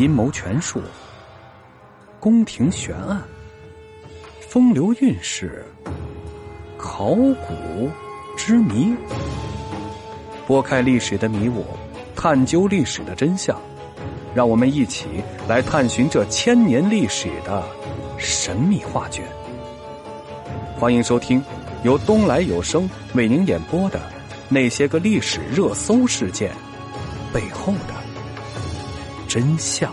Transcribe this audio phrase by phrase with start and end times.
[0.00, 0.80] 阴谋权术、
[2.18, 3.22] 宫廷悬案、
[4.40, 5.62] 风流韵事、
[6.78, 7.90] 考古
[8.34, 8.96] 之谜，
[10.46, 11.66] 拨开历史的迷雾，
[12.16, 13.60] 探究历史的真相，
[14.34, 17.62] 让我们一起来探寻这千年历史的
[18.16, 19.22] 神秘画卷。
[20.78, 21.44] 欢迎收听
[21.84, 23.98] 由东来有声为您演播的
[24.48, 26.50] 《那些个历史热搜事件
[27.34, 27.99] 背后的
[29.30, 29.88] 真相》。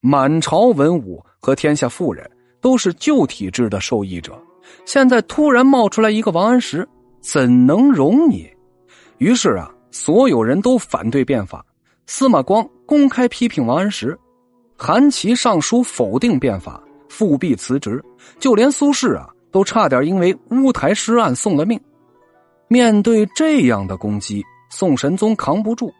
[0.00, 2.28] 满朝文武和天下富人
[2.60, 4.36] 都是旧体制的受益者，
[4.84, 6.86] 现在突然冒出来一个王安石，
[7.20, 8.50] 怎能容你？
[9.18, 11.64] 于是啊，所有人都反对变法。
[12.08, 14.18] 司马光公开批评王安石，
[14.76, 18.04] 韩琦上书否定变法，复辟辞职。
[18.40, 21.80] 就连苏轼啊，都差点因为乌台诗案送了命。
[22.72, 25.92] 面对这样的攻击，宋神宗扛不住。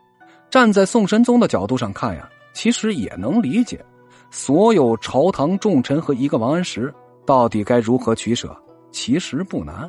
[0.49, 3.85] 站在宋神宗的角度上看呀，其实也能理解。
[4.31, 6.91] 所有朝堂重臣和一个王安石，
[7.27, 8.57] 到底该如何取舍？
[8.91, 9.87] 其实不难，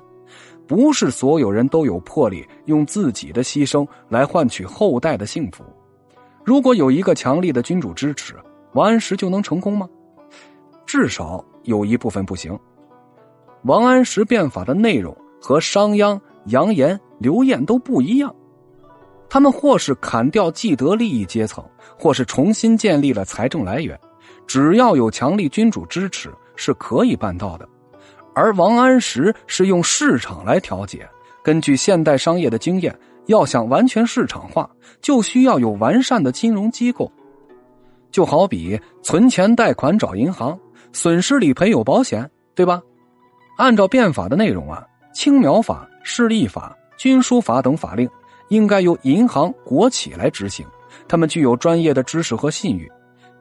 [0.67, 5.63] 不是所有人都有魄力用自己的牺牲来换取后代的幸福。
[6.43, 8.35] 如果有一个强力的君主支持，
[8.73, 9.87] 王安石就能成功吗？
[10.85, 12.59] 至少有一部分不行。
[13.61, 18.33] 王安石变法的内容和商鞅、杨炎、刘晏都不一样，
[19.29, 21.63] 他们或是砍掉既得利益阶层，
[21.97, 23.99] 或是重新建立了财政来源。
[24.45, 27.67] 只要有强力君主支持，是可以办到的。
[28.35, 31.07] 而王安石是用市场来调节。
[31.43, 34.69] 根据现代商业的经验，要想完全市场化，
[35.01, 37.11] 就需要有完善的金融机构。
[38.11, 40.59] 就好比存钱贷款找银行，
[40.91, 42.81] 损失理赔有保险，对吧？
[43.57, 48.07] 按照变法的内容啊，青苗法、市吏法、军书法等法令，
[48.49, 50.65] 应该由银行、国企来执行，
[51.07, 52.91] 他们具有专业的知识和信誉。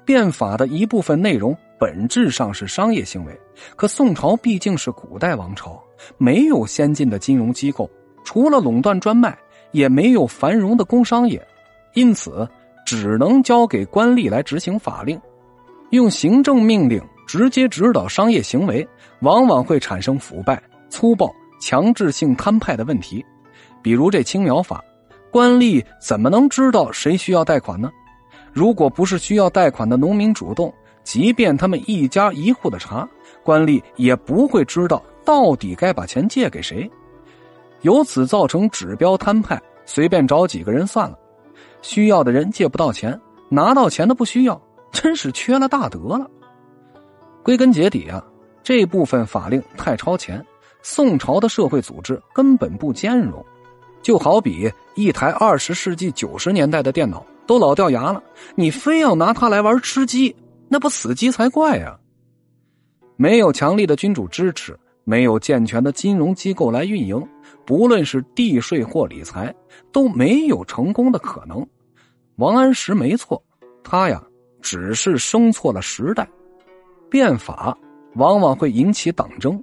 [0.04, 3.40] 变法的一部分内容本质上是商业行为，
[3.76, 5.80] 可宋朝毕竟是古代王朝，
[6.18, 7.88] 没有先进的金融机构，
[8.24, 9.36] 除了垄断专卖，
[9.70, 11.40] 也没有繁荣的工商业，
[11.94, 12.48] 因此
[12.84, 15.20] 只能交给官吏来执行法令，
[15.90, 18.86] 用行政命令直接指导商业行为，
[19.20, 20.60] 往往会产生腐败、
[20.90, 23.24] 粗暴、强制性摊派的问题。
[23.80, 24.82] 比如这青苗法，
[25.30, 27.88] 官吏怎么能知道谁需要贷款呢？
[28.52, 30.74] 如果不是需要贷款的农民主动，
[31.04, 33.08] 即便他们一家一户的查，
[33.44, 36.90] 官吏也不会知道到底该把钱借给谁，
[37.82, 41.16] 由此造成指标摊派，随便找几个人算了。
[41.80, 43.18] 需要的人借不到钱，
[43.48, 46.28] 拿到钱的不需要，真是缺了大德了。
[47.42, 48.24] 归根结底啊，
[48.62, 50.44] 这部分法令太超前，
[50.82, 53.44] 宋朝的社会组织根本不兼容。
[54.02, 57.24] 就好比一台二十世纪九十年代的电脑。
[57.44, 58.22] 都老掉牙了，
[58.54, 60.34] 你非要拿它来玩吃鸡，
[60.68, 61.98] 那不死鸡才怪呀！
[63.16, 67.20] 没有强力的君主支持，没有健全的金融机构来运营，
[67.66, 69.52] 不论是地税或理财，
[69.90, 71.66] 都没有成功的可能。
[72.36, 73.42] 王安石没错，
[73.82, 74.22] 他呀
[74.60, 76.26] 只是生错了时代。
[77.10, 77.76] 变法
[78.14, 79.60] 往往会引起党争，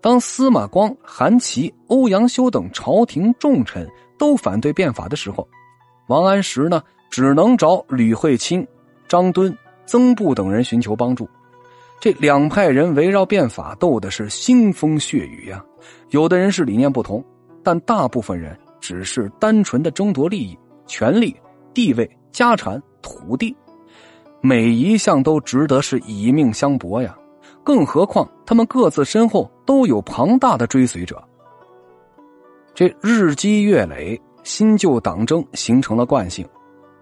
[0.00, 3.88] 当司马光、韩琦、欧阳修等朝廷重臣
[4.18, 5.46] 都反对变法的时候，
[6.08, 6.82] 王安石呢？
[7.08, 8.66] 只能找吕惠卿、
[9.08, 9.56] 张敦、
[9.86, 11.26] 曾布等人寻求帮助。
[12.00, 15.64] 这两派人围绕变法斗的是腥风血雨呀。
[16.10, 17.24] 有的人是理念不同，
[17.62, 21.34] 但大部分人只是单纯的争夺利益、权力、
[21.72, 23.56] 地位、家产、土地，
[24.42, 27.16] 每一项都值得是以命相搏呀。
[27.66, 31.20] 更何况他们各自身后都有庞大的追随者。
[32.72, 36.46] 这日积月累，新旧党争形成了惯性。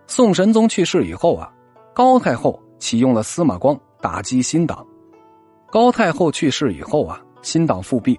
[0.07, 1.53] 宋神宗去世以后啊，
[1.95, 4.87] 高太后启用了司马光打击新党。
[5.71, 8.19] 高太后去世以后啊，新党复辟，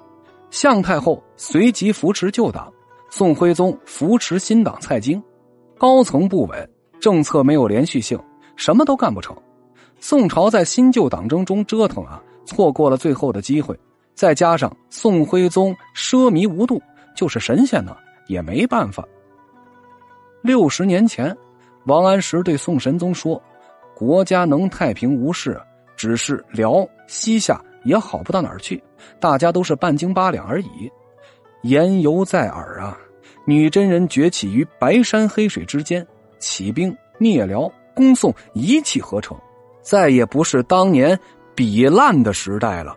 [0.52, 2.72] 向太后随即扶持旧党，
[3.10, 5.20] 宋徽宗扶持新党蔡京。
[5.80, 6.70] 高层不稳，
[7.00, 8.20] 政策没有连续性，
[8.56, 9.36] 什么都干不成。
[10.00, 13.78] 宋朝在新旧党争中折腾啊，错过了最后的机会。
[14.14, 16.82] 再加上宋徽宗奢靡无度，
[17.16, 17.98] 就是神仙呢
[18.28, 19.04] 也没办法。
[20.42, 21.36] 六十年前。
[21.88, 23.40] 王安石对宋神宗说
[23.96, 25.62] ：“国家能太平无事，
[25.96, 28.84] 只是辽西夏也好不到哪儿去，
[29.20, 30.92] 大家都是半斤八两而已。”
[31.62, 32.98] 言犹在耳啊！
[33.46, 36.04] 女真人崛起于白山黑水之间，
[36.40, 39.38] 起兵灭辽，攻宋一气呵成，
[39.84, 41.16] 再也不是当年
[41.56, 42.96] 比烂的时代了。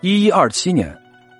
[0.00, 0.94] 一一二七年，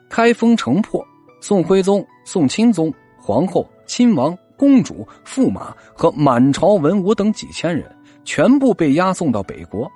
[0.08, 1.06] 开封城破，
[1.40, 7.84] 宋徽宗、宋钦宗、皇后亲王、公主、驸马和满朝文武等几千人，
[8.24, 9.86] 全部被押送到北国。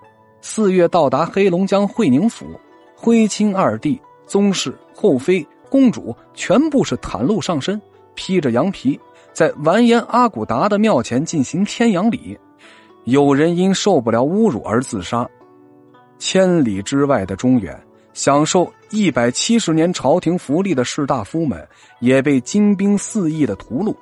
[0.42, 2.46] 四月到达黑龙江会宁府，
[2.94, 7.80] 徽钦二帝、宗室、后妃、公主全部是袒露上身，
[8.14, 9.00] 披着羊皮，
[9.32, 12.38] 在完颜阿骨达的庙前进行天阳礼。
[13.04, 15.26] 有人因受不了侮辱而自杀。
[16.18, 17.78] 千里之外的中原，
[18.12, 21.66] 享受一百七十年朝廷福利的士大夫们，
[22.00, 23.94] 也被金兵四溢的屠戮，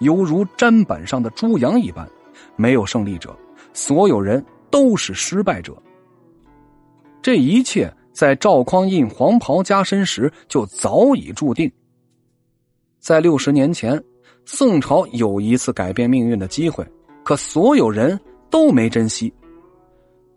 [0.00, 2.08] 犹如砧板上的猪羊一般，
[2.56, 3.36] 没有胜利者，
[3.72, 4.44] 所有人。
[4.70, 5.72] 都是失败者。
[7.22, 11.70] 这一切在赵匡胤黄袍加身时就早已注定。
[12.98, 14.02] 在六十年前，
[14.44, 16.84] 宋朝有一次改变命运的机会，
[17.22, 18.18] 可所有人
[18.50, 19.32] 都没珍惜。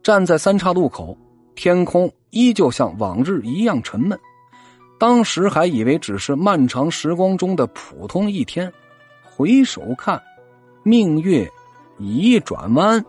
[0.08, 1.18] 站在三岔路口，
[1.54, 4.18] 天空依旧像往日一样沉闷。
[4.98, 8.72] 当时还以为只是漫长时光中的普通一天，
[9.22, 10.18] 回首看，
[10.82, 11.46] 命运
[12.00, 13.04] 已转弯。